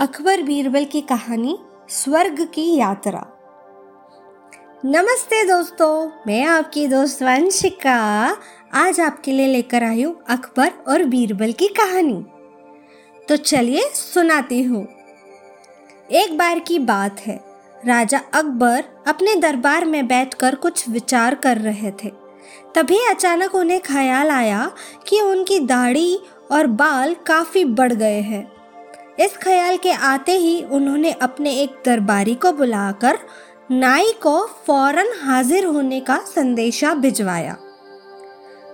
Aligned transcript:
अकबर 0.00 0.42
बीरबल 0.42 0.84
की 0.84 1.00
कहानी, 1.00 1.58
स्वर्ग 1.88 2.40
की 2.54 2.76
यात्रा। 2.76 3.20
नमस्ते 4.84 5.44
दोस्तों, 5.44 6.10
मैं 6.26 6.44
आपकी 6.44 6.86
दोस्त 6.86 7.22
वंशिका। 7.22 7.96
आज 8.74 9.00
आपके 9.00 9.32
लिए 9.32 9.46
लेकर 9.46 9.84
आई 9.84 10.02
हूँ 10.02 10.22
अकबर 10.28 10.70
और 10.88 11.04
बीरबल 11.04 11.52
की 11.52 11.68
कहानी। 11.68 12.24
तो 13.28 13.36
चलिए 13.36 13.82
सुनाती 13.94 14.62
हूँ। 14.62 14.86
एक 16.10 16.38
बार 16.38 16.58
की 16.58 16.78
बात 16.78 17.20
है, 17.20 17.40
राजा 17.86 18.20
अकबर 18.34 18.84
अपने 19.06 19.34
दरबार 19.34 19.84
में 19.84 20.06
बैठकर 20.06 20.54
कुछ 20.54 20.88
विचार 20.88 21.34
कर 21.34 21.58
रहे 21.58 21.90
थे। 21.90 22.12
तभी 22.74 22.98
अचानक 23.10 23.54
उन्हें 23.54 23.80
ख्याल 23.80 24.30
आया 24.30 24.70
कि 25.08 25.20
उनकी 25.20 25.60
दाढ़ी 25.60 26.18
और 26.50 26.66
बाल 26.66 27.14
काफ़ी 27.14 27.64
बढ़ 27.64 27.92
गए 27.92 28.20
हैं। 28.20 28.59
इस 29.18 29.36
ख्याल 29.36 29.76
के 29.76 29.92
आते 29.92 30.32
ही 30.32 30.62
उन्होंने 30.62 31.12
अपने 31.12 31.50
एक 31.52 31.70
दरबारी 31.86 32.34
को 32.34 32.52
बुलाकर 32.52 33.18
नाई 33.70 34.12
को 34.12 34.46
फ़ौरन 34.66 35.12
हाजिर 35.22 35.64
होने 35.64 36.00
का 36.00 36.18
संदेशा 36.18 36.94
भिजवाया। 36.94 37.56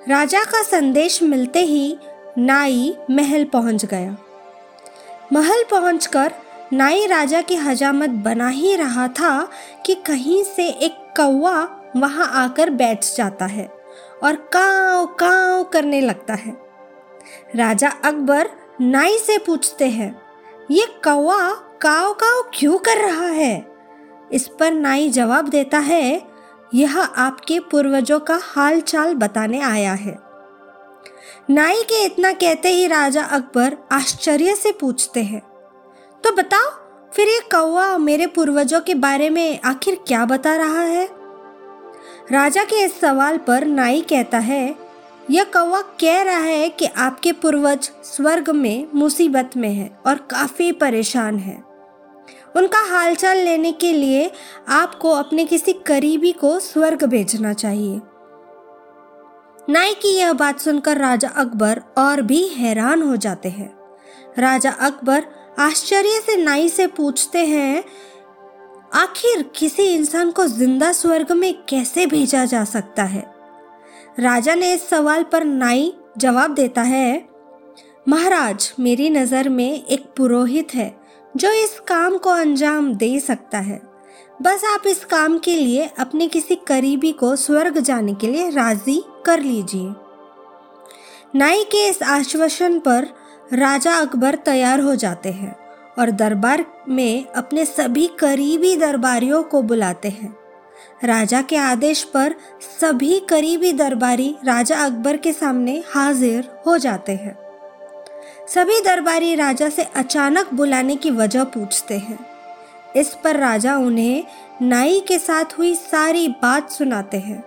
राजा 0.09 0.43
का 0.45 0.63
संदेश 0.63 1.23
मिलते 1.23 1.61
ही 1.61 1.97
नाई 2.39 2.97
महल 3.11 3.45
पहुँच 3.45 3.85
गया। 3.85 4.17
महल 5.33 5.65
पहुंचकर 5.71 6.33
नाई 6.73 7.07
राजा 7.07 7.41
की 7.41 7.55
हजामत 7.55 8.11
बना 8.11 8.49
ही 8.49 8.75
रहा 8.77 9.09
था 9.09 9.49
कि 9.87 9.95
कहीं 9.95 10.45
से 10.45 10.69
एक 10.69 10.95
कौवा 11.17 11.83
वहाँ 11.97 12.31
आकर 12.35 12.71
बैठ 12.71 13.05
जाता 13.17 13.47
है 13.47 13.71
और 14.23 14.37
काव 14.53 15.07
काव 15.07 15.65
करने 15.65 16.01
लगता 16.01 16.35
है। 16.35 16.57
राजा 17.57 17.89
अकबर 18.05 18.51
नाई 18.81 19.19
से 19.19 19.39
पूछते 19.39 19.89
हैं 19.89 20.26
ये 20.71 20.87
कौवा 21.05 21.51
काव 21.83 22.13
काव 22.13 22.43
क्यों 22.55 22.79
कर 22.79 22.99
रहा 22.99 23.27
है? 23.27 23.67
इस 24.33 24.47
पर 24.61 24.73
नाई 24.73 25.11
जवाब 25.11 25.49
देता 25.49 25.79
है, 25.79 26.23
यह 26.75 26.99
आपके 26.99 27.59
पूर्वजों 27.71 28.19
का 28.21 28.39
हाल 28.43 28.81
चाल 28.81 29.15
बताने 29.15 29.61
आया 29.61 29.93
है। 29.93 30.19
नाई 31.51 31.83
के 31.83 32.05
इतना 32.05 32.33
कहते 32.33 32.69
ही 32.69 32.87
राजा 32.87 33.23
अकबर 33.23 33.77
आश्चर्य 33.93 34.55
से 34.55 34.73
पूछते 34.73 35.23
हैं 35.23 35.43
तो 36.25 36.33
बताओ, 36.33 36.71
फिर 37.13 37.29
ये 37.29 37.41
कौवा 37.53 37.97
मेरे 37.99 38.27
पूर्वजों 38.27 38.81
के 38.81 38.95
बारे 38.95 39.31
में 39.31 39.61
आखिर 39.65 39.99
क्या 40.07 40.25
बता 40.25 40.57
रहा 40.57 40.83
है? 40.83 41.09
राजा 42.33 42.65
के 42.65 42.85
इस 42.85 43.01
सवाल 43.01 43.39
पर 43.39 43.65
नाई 43.65 44.01
कहता 44.01 44.39
है 44.39 44.86
यह 45.31 45.45
कौवा 45.45 45.81
कह 46.01 46.23
रहा 46.23 46.39
है 46.39 46.69
कि 46.71 46.87
आपके 46.87 47.33
पूर्वज 47.33 47.91
स्वर्ग 48.05 48.51
में 48.51 48.87
मुसीबत 48.95 49.57
में 49.57 49.69
है 49.69 49.91
और 50.07 50.17
काफ़ी 50.31 50.73
परेशान 50.73 51.39
है। 51.39 51.63
उनका 52.57 52.83
हालचाल 52.91 53.39
लेने 53.39 53.73
के 53.73 53.93
लिए 53.93 54.31
आपको 54.69 55.11
अपने 55.11 55.45
किसी 55.45 55.73
करीबी 55.87 56.33
को 56.33 56.59
स्वर्ग 56.61 57.05
भेजना 57.05 57.53
चाहिए। 57.53 58.01
नाई 59.71 59.95
की 59.95 60.17
यह 60.17 60.33
बात 60.33 60.61
सुनकर 60.61 60.99
राजा 60.99 61.29
अकबर 61.29 61.83
और 61.99 62.23
भी 62.23 62.47
हैरान 62.49 63.03
हो 63.03 63.17
जाते 63.17 63.49
हैं। 63.49 63.75
राजा 64.39 64.71
अकबर 64.71 65.27
आश्चर्य 65.59 66.21
से 66.21 66.37
नाई 66.37 66.69
से 66.69 66.87
पूछते 66.87 67.45
हैं, 67.47 67.85
आखिर 68.95 69.43
किसी 69.55 69.83
इंसान 69.87 70.31
को 70.31 70.47
ज़िंदा 70.47 70.93
स्वर्ग 70.93 71.33
में 71.33 71.53
कैसे 71.69 72.07
भेजा 72.07 72.45
जा 72.45 72.65
सकता 72.65 73.03
है? 73.03 73.36
राजा 74.19 74.55
ने 74.55 74.73
इस 74.73 74.89
सवाल 74.89 75.23
पर 75.23 75.45
नाई 75.45 75.93
जवाब 76.19 76.55
देता 76.55 76.83
है, 76.83 77.29
महाराज, 78.09 78.73
मेरी 78.81 79.09
नज़र 79.11 79.49
में 79.49 79.85
एक 79.85 80.05
पुरोहित 80.17 80.75
है 80.75 80.95
जो 81.35 81.51
इस 81.55 81.79
काम 81.81 82.17
को 82.19 82.31
अंजाम 82.31 82.93
दे 82.95 83.19
सकता 83.21 83.59
है। 83.59 83.81
बस 84.43 84.65
आप 84.65 84.87
इस 84.87 85.05
काम 85.05 85.37
के 85.39 85.57
लिए 85.57 85.91
अपने 85.99 86.29
किसी 86.29 86.55
करीबी 86.69 87.13
को 87.13 87.35
स्वर्ग 87.37 87.79
जाने 87.79 88.15
के 88.15 88.27
लिए 88.27 88.49
राज़ी 88.51 89.03
कर 89.27 89.41
लीजिए 89.41 89.95
नाई 91.35 91.65
के 91.65 91.87
इस 91.89 92.03
आश्वासन 92.03 92.79
पर 92.79 93.09
राजा 93.53 93.95
अकबर 93.95 94.35
तैयार 94.45 94.81
हो 94.81 94.95
जाते 94.95 95.33
हैं 95.33 95.55
और 95.99 96.11
दरबार 96.13 96.65
में 96.89 97.27
अपने 97.27 97.65
सभी 97.65 98.07
करीबी 98.19 98.77
दरबारियों 98.77 99.43
को 99.43 99.63
बुलाते 99.63 100.09
हैं। 100.09 100.37
राजा 101.05 101.43
के 101.43 101.57
आदेश 101.57 102.03
पर 102.03 102.35
सभी 102.81 103.21
करीबी 103.21 103.73
दरबारी 103.73 104.37
राजा 104.45 104.77
अकबर 104.77 105.17
के 105.17 105.33
सामने 105.33 105.85
हाजिर 105.95 106.49
हो 106.67 106.79
जाते 106.79 107.13
हैं। 107.13 107.37
सभी 108.49 108.81
दरबारी 108.81 109.35
राजा 109.35 109.69
से 109.69 109.83
अचानक 109.83 110.55
बुलाने 110.55 110.97
की 110.97 111.11
वजह 111.11 111.45
पूछते 111.45 111.99
हैं। 111.99 112.27
इस 112.97 113.17
पर 113.25 113.37
राजा 113.37 113.77
उन्हें 113.77 114.25
नाई 114.63 115.01
के 115.01 115.19
साथ 115.19 115.45
हुई 115.59 115.75
सारी 115.75 116.29
बात 116.29 116.71
सुनाते 116.71 117.17
हैं। 117.17 117.45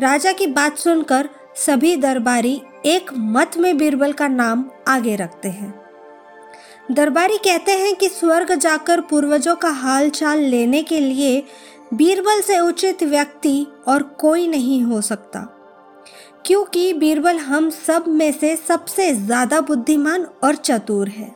राजा 0.00 0.32
की 0.32 0.46
बात 0.46 0.78
सुनकर 0.78 1.28
सभी 1.56 1.96
दरबारी 1.96 2.62
एक 2.86 3.10
मत 3.14 3.58
में 3.58 3.78
बीरबल 3.78 4.12
का 4.12 4.28
नाम 4.28 4.70
आगे 4.88 5.16
रखते 5.16 5.48
हैं। 5.48 5.88
दरबारी 6.90 7.36
कहते 7.36 7.72
हैं 7.72 7.94
कि 7.94 8.08
स्वर्ग 8.08 8.54
जाकर 8.54 9.00
पूर्वजों 9.00 9.56
का 9.56 9.68
हाल 9.68 10.10
चाल 10.10 10.38
लेने 10.38 10.82
के 10.82 11.00
लिए 11.00 11.44
बीरबल 11.94 12.40
से 12.40 12.58
उचित 12.60 13.02
व्यक्ति 13.02 13.66
और 13.88 14.02
कोई 14.20 14.46
नहीं 14.48 14.82
हो 14.82 15.00
सकता। 15.00 15.40
क्योंकि 16.46 16.92
बीरबल 16.92 17.38
हम 17.38 17.70
सब 17.70 18.04
में 18.08 18.30
से 18.32 18.54
सबसे 18.58 19.12
ज़्यादा 19.14 19.60
बुद्धिमान 19.60 20.26
और 20.44 20.56
चतुर 20.56 21.08
है। 21.08 21.30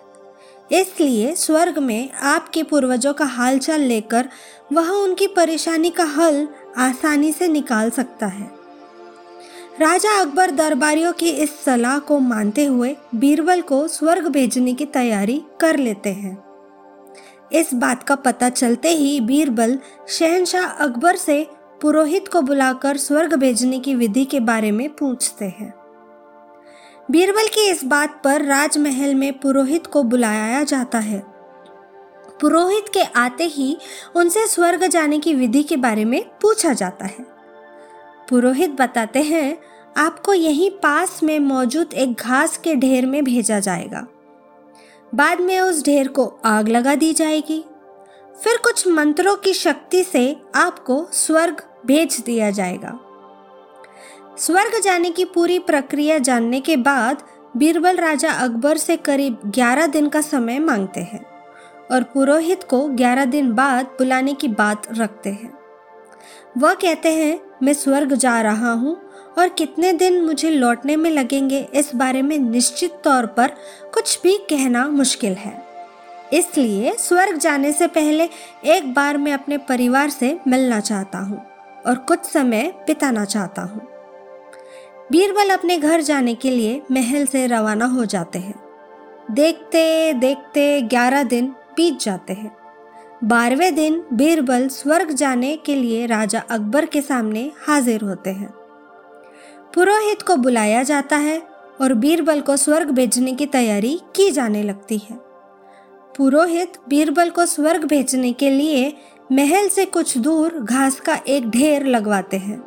इसलिए 0.71 1.35
स्वर्ग 1.35 1.79
में 1.79 2.11
आपके 2.13 2.63
पूर्वजों 2.63 3.13
का 3.15 3.25
हालचाल 3.25 3.81
लेकर 3.81 4.29
वह 4.73 4.91
उनकी 4.91 5.27
परेशानी 5.27 5.91
का 5.91 6.05
हल 6.05 6.47
आसानी 6.79 7.33
से 7.33 7.49
निकाल 7.49 7.91
सकता 7.91 8.27
है। 8.27 8.51
राजा 9.81 10.21
अकबर 10.21 10.51
दरबारियों 10.51 11.13
की 11.13 11.29
इस 11.29 11.59
सलाह 11.65 11.99
को 11.99 12.19
मानते 12.19 12.65
हुए 12.65 12.97
बीरबल 13.15 13.61
को 13.63 13.87
स्वर्ग 13.89 14.29
भेजने 14.29 14.75
की 14.75 14.85
तैयारी 14.87 15.43
कर 15.61 15.77
लेते 15.77 16.11
हैं। 16.13 16.37
इस 17.55 17.75
बात 17.75 18.03
का 18.03 18.15
पता 18.15 18.49
चलते 18.49 18.89
ही 18.89 19.21
बीरबल 19.21 19.79
शहनशाह 20.09 20.65
अकबर 20.65 21.17
से 21.17 21.47
पुरोहित 21.83 22.29
को 22.29 22.41
बुलाकर 22.41 22.97
स्वर्ग 22.97 23.35
भेजने 23.35 23.79
की 23.79 23.95
विधि 23.95 24.25
के 24.25 24.41
बारे 24.41 24.71
में 24.71 24.89
पूछते 24.89 25.45
हैं। 25.45 25.75
बीरबल 27.11 27.47
की 27.47 27.71
इस 27.71 27.85
बात 27.85 28.21
पर 28.25 28.43
राजमहल 28.43 29.15
में 29.15 29.39
पुरोहित 29.39 29.87
को 29.87 30.03
बुलाया 30.03 30.65
जाता 30.65 30.99
है। 30.99 31.19
पुरोहित 32.41 32.85
के 32.95 33.03
आते 33.03 33.45
ही 33.45 33.79
उनसे 34.17 34.47
स्वर्ग 34.47 34.87
जाने 34.87 35.19
की 35.19 35.35
विधि 35.35 35.63
के 35.63 35.77
बारे 35.77 36.05
में 36.05 36.25
पूछा 36.43 36.73
जाता 36.73 37.07
है। 37.07 37.27
पुरोहित 38.29 38.71
बताते 38.71 39.23
हैं, 39.23 39.59
आपको 39.97 40.35
यहीं 40.35 40.71
पास 40.71 41.23
में 41.23 41.39
मौजूद 41.39 41.93
एक 41.95 42.13
घास 42.13 42.57
के 42.57 42.75
ढेर 42.75 43.07
में 43.07 43.25
भेजा 43.25 43.61
जाएगा। 43.61 44.07
बाद 45.15 45.41
में 45.41 45.61
उस 45.61 45.85
ढेर 45.85 46.09
को 46.09 46.27
आग 46.45 46.69
लगा 46.69 46.95
दी 46.95 47.13
जाएगी। 47.13 47.65
फिर 48.43 48.57
कुछ 48.57 48.87
मंत्रों 48.89 49.37
की 49.37 49.53
शक्ति 49.55 50.03
से 50.05 50.37
आपको 50.55 51.07
स्वर्ग 51.13 51.63
भेज 51.87 52.21
दिया 52.21 52.51
जाएगा। 52.51 52.99
स्वर्ग 54.39 54.81
जाने 54.85 55.11
की 55.11 55.25
पूरी 55.25 55.59
प्रक्रिया 55.59 56.19
जानने 56.19 56.61
के 56.61 56.77
बाद 56.77 57.23
बीरबल 57.57 57.97
राजा 57.97 58.31
अकबर 58.33 58.77
से 58.77 58.97
करीब 58.97 59.41
11 59.47 59.87
दिन 59.87 60.09
का 60.09 60.21
समय 60.21 60.59
मांगते 60.59 61.01
हैं 61.01 61.25
और 61.93 62.03
पुरोहित 62.03 62.63
को 62.63 62.89
11 62.89 63.25
दिन 63.25 63.53
बाद 63.53 63.87
बुलाने 63.87 64.35
की 64.35 64.49
बात 64.49 64.87
रखते 64.99 65.31
हैं। 65.31 65.53
वह 66.59 66.75
कहते 66.75 67.13
हैं, 67.13 67.41
मैं 67.63 67.73
स्वर्ग 67.73 68.15
जा 68.15 68.41
रहा 68.41 68.73
हूँ 68.73 68.97
और 69.39 69.49
कितने 69.49 69.93
दिन 69.93 70.25
मुझे 70.25 70.51
लौटने 70.51 70.97
में 70.97 71.11
लगेंगे 71.11 71.61
इस 71.75 71.95
बारे 71.95 72.23
में 72.23 72.39
निश्चित 72.39 73.01
तौर 73.05 73.27
पर 73.27 73.49
कुछ 73.95 74.21
भी 74.23 74.37
कहना 74.51 74.87
मुश्किल 74.89 75.33
है। 75.33 75.63
इसलिए 76.33 76.93
स्वर्ग 76.99 77.39
जाने 77.39 77.73
से 77.73 77.87
पहले 77.87 78.29
एक 78.65 78.95
बार 78.95 79.19
मैं 79.19 79.33
अपने 79.33 79.59
परिवार 79.59 80.11
से 80.11 80.39
मिलना 80.49 80.81
चाहता 80.81 81.19
हूँ 81.19 81.41
और 81.87 81.97
कुछ 81.99 82.25
समय 82.25 82.73
बिताना 82.87 83.25
चाहता 83.25 83.63
हूँ। 83.63 83.81
बीरबल 85.13 85.51
अपने 85.51 85.77
घर 85.77 86.01
जाने 86.01 86.35
के 86.35 86.51
लिए 86.51 86.83
महल 86.91 87.27
से 87.27 87.47
रवाना 87.47 87.85
हो 87.85 88.05
जाते 88.05 88.39
हैं। 88.39 88.55
देखते 89.31 90.13
देखते 90.13 90.81
ग्यारह 90.83 91.23
दिन 91.23 91.47
बीत 91.77 92.01
जाते 92.01 92.33
हैं। 92.33 92.57
बारहवें 93.25 93.75
दिन 93.75 94.03
बीरबल 94.13 94.69
स्वर्ग 94.69 95.11
जाने 95.11 95.57
के 95.57 95.75
लिए 95.75 96.07
राजा 96.07 96.41
अकबर 96.41 96.87
के 96.87 97.01
सामने 97.01 97.51
हाजिर 97.67 98.01
होते 98.01 98.31
हैं। 98.31 98.62
पुरोहित 99.75 100.23
को 100.23 100.37
बुलाया 100.37 100.83
जाता 100.83 101.17
है 101.17 101.43
और 101.81 101.95
बीरबल 101.95 102.41
को 102.41 102.57
स्वर्ग 102.57 102.91
भेजने 102.91 103.33
की 103.33 103.47
तैयारी 103.47 104.01
की 104.17 104.31
जाने 104.31 104.63
लगती 104.63 104.99
है। 104.99 105.17
पुरोहित 106.17 106.73
बीरबल 106.89 107.31
को 107.31 107.47
स्वर्ग 107.47 107.85
भेजने 107.85 108.33
के 108.33 108.51
लिए 108.51 108.93
महल 109.33 109.69
से 109.69 109.85
कुछ 109.85 110.19
दूर 110.19 110.59
घास 110.61 111.01
का 111.01 111.15
एक 111.29 111.49
ढेर 111.51 111.87
लगवाते 111.87 112.37
हैं। 112.37 112.63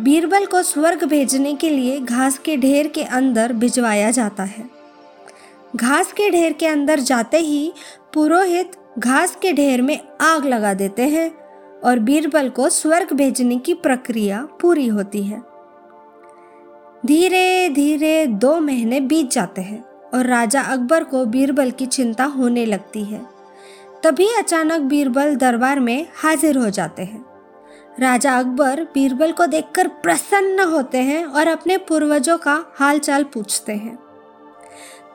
बीरबल 0.00 0.46
को 0.46 0.62
स्वर्ग 0.62 1.04
भेजने 1.04 1.54
के 1.54 1.70
लिए 1.70 2.00
घास 2.00 2.38
के 2.38 2.56
ढेर 2.56 2.88
के 2.88 3.02
अंदर 3.02 3.52
भिजवाया 3.52 4.10
जाता 4.10 4.42
है। 4.42 4.70
घास 5.76 6.12
के 6.12 6.30
ढेर 6.30 6.52
के 6.52 6.66
अंदर 6.66 7.00
जाते 7.00 7.38
ही 7.38 7.72
पुरोहित 8.14 8.70
घास 8.98 9.36
के 9.42 9.52
ढेर 9.52 9.82
में 9.82 9.98
आग 10.20 10.46
लगा 10.46 10.74
देते 10.74 11.02
हैं 11.02 11.30
और 11.84 11.98
बीरबल 11.98 12.48
को 12.48 12.68
स्वर्ग 12.68 13.12
भेजने 13.12 13.58
की 13.58 13.74
प्रक्रिया 13.74 14.48
पूरी 14.60 14.86
होती 14.86 15.22
है। 15.22 15.53
धीरे 17.06 17.68
धीरे 17.68 18.26
दो 18.26 18.60
महीने 18.60 19.00
बीत 19.00 19.30
जाते 19.30 19.60
हैं 19.60 19.84
और 20.14 20.26
राजा 20.26 20.62
अकबर 20.62 21.04
को 21.04 21.24
बीरबल 21.24 21.70
की 21.70 21.86
चिंता 21.86 22.24
होने 22.24 22.66
लगती 22.66 23.04
है। 23.04 23.20
तभी 24.02 24.28
अचानक 24.38 24.80
बीरबल 24.80 25.34
दरबार 25.36 25.80
में 25.80 26.06
हाजिर 26.16 26.58
हो 26.58 26.70
जाते 26.70 27.02
हैं। 27.02 27.24
राजा 28.00 28.38
अकबर 28.38 28.82
बीरबल 28.84 29.32
को 29.32 29.46
देखकर 29.46 29.88
प्रसन्न 29.88 30.60
होते 30.60 30.98
हैं 30.98 31.24
और 31.24 31.48
अपने 31.48 31.76
पूर्वजों 31.78 32.38
का 32.38 32.64
हालचाल 32.74 33.24
पूछते 33.24 33.72
हैं। 33.72 33.98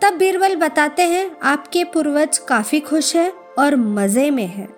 तब 0.02 0.14
बीरबल 0.14 0.56
बताते 0.56 1.04
हैं, 1.04 1.32
आपके 1.44 1.84
पूर्वज 1.84 2.38
काफ़ी 2.38 2.80
खुश 2.80 3.16
हैं 3.16 3.32
और 3.60 3.76
मज़े 3.76 4.32
में 4.32 4.48
हैं। 4.48 4.70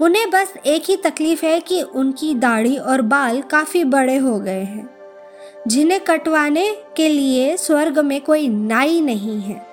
उन्हें 0.00 0.30
बस 0.30 0.54
एक 0.66 0.82
ही 0.88 0.96
तकलीफ़ 0.96 1.46
है 1.46 1.60
कि 1.60 1.82
उनकी 1.82 2.34
दाढ़ी 2.34 2.76
और 2.76 3.02
बाल 3.02 3.42
काफ़ी 3.42 3.84
बड़े 3.84 4.16
हो 4.16 4.38
गए 4.38 4.62
हैं। 4.62 4.99
जिन्हें 5.68 6.00
कटवाने 6.00 6.76
के 6.96 7.08
लिए 7.08 7.56
स्वर्ग 7.56 7.98
में 7.98 8.20
कोई 8.20 8.48
नाई 8.48 9.00
नहीं 9.00 9.40
है। 9.40 9.66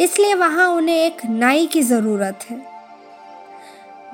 इसलिए 0.00 0.34
वहाँ 0.34 0.68
उन्हें 0.68 0.96
एक 0.96 1.16
नाई 1.24 1.66
की 1.66 1.82
ज़रूरत 1.82 2.38
है। 2.50 2.70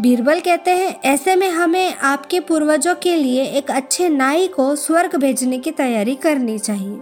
बीरबल 0.01 0.41
कहते 0.41 0.71
हैं, 0.71 1.01
ऐसे 1.05 1.37
में 1.37 1.51
हमें 1.51 1.95
आपके 1.95 2.41
पूर्वजों 2.41 2.95
के 2.95 3.17
लिए 3.17 3.45
एक 3.45 3.71
अच्छे 3.71 4.09
नाई 4.09 4.49
को 4.49 4.77
स्वर्ग 4.77 5.17
भेजने 5.17 5.59
की 5.59 5.71
तैयारी 5.71 6.15
करनी 6.15 6.59
चाहिए। 6.59 6.99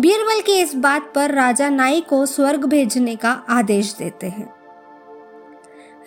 बीरबल 0.00 0.40
की 0.40 0.52
इस 0.52 0.74
बात 0.74 1.12
पर 1.14 1.30
राजा 1.30 1.68
नाई 1.68 2.00
को 2.00 2.26
स्वर्ग 2.26 2.64
भेजने 2.64 3.16
का 3.16 3.42
आदेश 3.48 3.94
देते 3.94 4.26
हैं। 4.26 4.53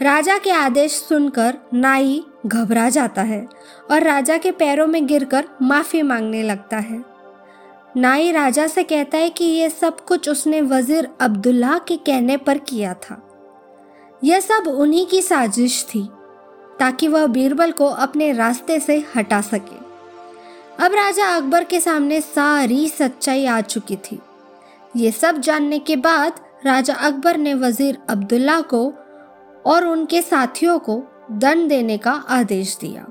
राजा 0.01 0.37
के 0.37 0.51
आदेश 0.51 0.91
सुनकर 0.91 1.57
नाई 1.73 2.23
घबरा 2.45 2.89
जाता 2.89 3.21
है 3.21 3.47
और 3.91 4.03
राजा 4.03 4.37
के 4.37 4.51
पैरों 4.51 4.85
में 4.87 5.05
गिरकर 5.07 5.45
माफ़ी 5.61 6.01
मांगने 6.01 6.43
लगता 6.43 6.77
है। 6.77 7.03
नाई 7.97 8.31
राजा 8.31 8.67
से 8.67 8.83
कहता 8.83 9.17
है 9.17 9.29
कि 9.29 9.45
यह 9.45 9.69
सब 9.69 10.05
कुछ 10.05 10.29
उसने 10.29 10.61
वज़ीर 10.61 11.09
अब्दुल्ला 11.21 11.77
के 11.77 11.97
कहने 11.97 12.37
पर 12.37 12.57
किया 12.57 12.93
था। 12.93 13.21
यह 14.23 14.39
सब 14.39 14.67
उन्हीं 14.69 15.05
की 15.05 15.21
साजिश 15.21 15.83
थी, 15.85 16.03
ताकि 16.79 17.07
वह 17.07 17.25
बीरबल 17.27 17.71
को 17.71 17.87
अपने 17.87 18.31
रास्ते 18.31 18.79
से 18.79 19.03
हटा 19.15 19.41
सके। 19.41 19.85
अब 20.85 20.95
राजा 20.95 21.35
अकबर 21.35 21.63
के 21.63 21.79
सामने 21.79 22.21
सारी 22.21 22.87
सच्चाई 22.89 23.45
आ 23.45 23.59
चुकी 23.61 23.95
थी। 23.95 24.19
ये 24.95 25.11
सब 25.11 25.39
जानने 25.39 25.79
के 25.79 25.95
बाद 25.95 26.39
राजा 26.65 26.93
अकबर 26.93 27.37
ने 27.37 27.53
वज़ीर 27.53 27.97
अब्दुल्ला 28.09 28.61
को 28.61 28.93
और 29.67 29.85
उनके 29.85 30.21
साथियों 30.21 30.79
को 30.79 31.03
दंड 31.31 31.69
देने 31.69 31.97
का 31.97 32.11
आदेश 32.11 32.77
दिया। 32.81 33.01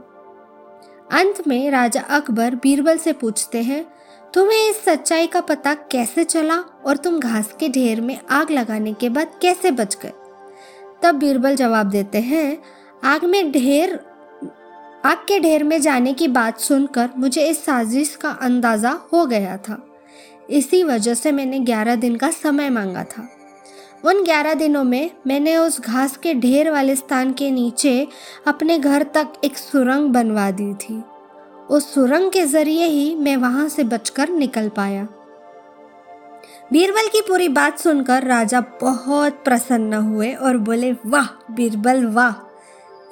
अंत 1.12 1.46
में 1.48 1.70
राजा 1.70 2.00
अकबर 2.00 2.54
बीरबल 2.54 2.98
से 2.98 3.12
पूछते 3.12 3.62
हैं, 3.62 3.86
तुम्हें 4.34 4.70
इस 4.70 4.84
सच्चाई 4.84 5.26
का 5.26 5.40
पता 5.40 5.74
कैसे 5.74 6.24
चला 6.24 6.56
और 6.56 6.96
तुम 6.96 7.18
घास 7.18 7.56
के 7.60 7.68
ढेर 7.68 8.00
में 8.00 8.20
आग 8.30 8.50
लगाने 8.50 8.92
के 8.92 9.08
बाद 9.08 9.30
कैसे 9.42 9.70
बच 9.70 9.98
गए? 10.02 10.12
तब 11.02 11.14
बीरबल 11.14 11.56
जवाब 11.56 11.86
देते 11.86 12.18
हैं, 12.18 12.58
आग 13.04 13.24
में 13.24 13.52
ढेर, 13.52 14.00
आग 15.04 15.16
के 15.16 15.40
ढेर 15.40 15.64
में 15.64 15.80
जाने 15.80 16.12
की 16.12 16.28
बात 16.28 16.58
सुनकर 16.58 17.10
मुझे 17.16 17.46
इस 17.46 17.64
साजिश 17.64 18.16
का 18.16 18.30
अंदाज़ा 18.30 19.00
हो 19.12 19.26
गया 19.26 19.56
था। 19.56 19.86
इसी 20.50 20.84
वजह 20.84 21.14
से 21.14 21.32
मैंने 21.32 21.58
ग्यारह 21.58 21.96
दिन 21.96 22.16
का 22.16 22.30
समय 22.30 22.70
मांगा 22.70 23.04
था। 23.04 23.28
उन 24.06 24.24
ग्यारह 24.24 24.54
दिनों 24.54 24.84
में 24.84 25.10
मैंने 25.26 25.56
उस 25.56 25.80
घास 25.80 26.16
के 26.16 26.34
ढेर 26.34 26.70
वाले 26.70 26.96
स्थान 26.96 27.32
के 27.32 27.50
नीचे 27.50 28.08
अपने 28.46 28.78
घर 28.78 29.02
तक 29.02 29.28
एक 29.44 29.58
सुरंग 29.58 30.08
बनवा 30.08 30.50
दी 30.50 30.74
थी। 30.74 31.02
उस 31.70 31.94
सुरंग 31.94 32.30
के 32.30 32.46
ज़रिए 32.46 32.84
ही 32.84 33.14
मैं 33.14 33.36
वहाँ 33.36 33.68
से 33.68 33.84
बचकर 33.84 34.28
निकल 34.28 34.68
पाया। 34.68 35.04
बीरबल 36.72 37.08
की 37.08 37.20
पूरी 37.20 37.48
बात 37.48 37.78
सुनकर 37.78 38.22
राजा 38.22 38.60
बहुत 38.60 39.32
प्रसन्न 39.44 39.94
हुए 39.94 40.32
और 40.32 40.56
बोले, 40.56 40.92
वाह, 40.92 41.54
बीरबल, 41.54 42.06
वाह, 42.06 42.34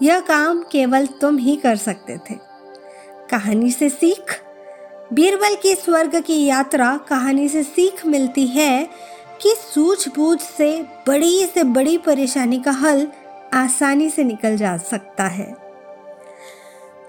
यह 0.03 0.21
काम 0.21 0.63
केवल 0.73 1.07
तुम 1.07 1.37
ही 1.37 1.57
कर 1.57 1.77
सकते 1.77 2.17
थे। 2.17 2.35
कहानी 3.31 3.71
से 3.71 3.89
सीख? 3.89 4.43
बीरबल 5.13 5.55
की 5.55 5.75
स्वर्ग 5.75 6.21
की 6.21 6.45
यात्रा 6.45 7.01
कहानी 7.09 7.49
से 7.49 7.63
सीख 7.63 8.07
मिलती 8.07 8.47
है 8.47 8.89
कि 9.43 9.55
सूझबूझ 9.75 10.41
से, 10.41 10.83
बड़ी 10.83 11.47
से 11.47 11.65
बड़ी 11.65 11.99
परेशानी 11.99 12.59
का 12.59 12.71
हल 12.71 13.09
आसानी 13.55 14.11
से 14.11 14.25
निकल 14.25 14.57
जा 14.57 14.77
सकता 14.77 15.25
है। 15.25 15.65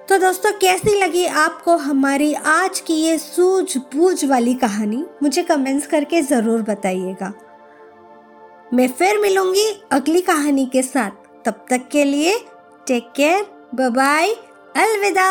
तो 0.09 0.17
दोस्तों, 0.17 0.51
कैसी 0.51 0.99
लगी 1.01 1.25
आपको 1.25 1.77
हमारी 1.77 2.33
आज 2.33 2.79
की 2.79 2.93
ये 2.93 3.17
सूझबूझ 3.17 4.25
वाली 4.25 4.53
कहानी? 4.53 5.05
मुझे 5.23 5.43
कमेंट्स 5.43 5.87
करके 5.87 6.21
ज़रूर 6.21 6.61
बताइएगा। 6.61 7.33
मैं 8.73 8.87
फिर 8.87 9.17
मिलूँगी 9.17 9.83
अगली 9.91 10.21
कहानी 10.21 10.65
के 10.65 10.81
साथ। 10.81 11.11
तब 11.45 11.65
तक 11.69 11.87
के 11.91 12.03
लिए 12.03 12.39
टेक 12.87 13.11
केयर 13.15 13.45
बाय 13.89 14.29
अलविदा। 14.75 15.25